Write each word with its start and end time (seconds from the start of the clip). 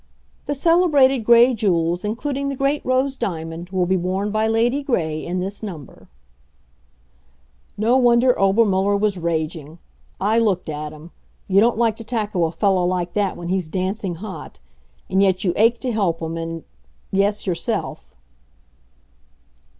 The 0.47 0.55
celebrated 0.55 1.19
Gray 1.25 1.53
jewels, 1.53 2.03
including 2.03 2.49
the 2.49 2.55
great 2.55 2.83
Rose 2.83 3.15
Diamond, 3.15 3.69
will 3.69 3.85
be 3.85 3.97
worn 3.97 4.31
by 4.31 4.47
Lady 4.47 4.81
Gray 4.81 5.23
in 5.23 5.39
this 5.39 5.61
number. 5.61 6.09
No 7.77 7.97
wonder 7.97 8.33
Obermuller 8.35 8.97
was 8.97 9.19
raging. 9.19 9.77
I 10.19 10.39
looked 10.39 10.69
at 10.71 10.91
him. 10.91 11.11
You 11.47 11.59
don't 11.61 11.77
like 11.77 11.95
to 11.97 12.03
tackle 12.03 12.47
a 12.47 12.51
fellow 12.51 12.83
like 12.83 13.13
that 13.13 13.37
when 13.37 13.49
he's 13.49 13.69
dancing 13.69 14.15
hot. 14.15 14.59
And 15.07 15.21
yet 15.21 15.43
you 15.43 15.53
ache 15.55 15.77
to 15.81 15.91
help 15.91 16.19
him 16.19 16.35
and 16.35 16.63
yes, 17.11 17.45
yourself. 17.45 18.15